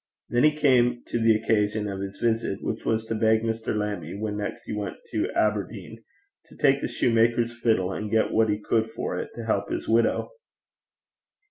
[0.29, 3.77] Then he came to the occasion of his visit, which was to beg Mr.
[3.77, 6.03] Lammie, when next he went to Aberdeen,
[6.47, 9.87] to take the soutar's fiddle, and get what he could for it, to help his
[9.87, 10.31] widow.